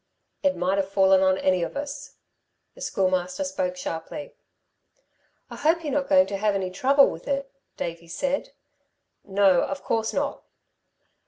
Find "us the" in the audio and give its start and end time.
1.77-2.81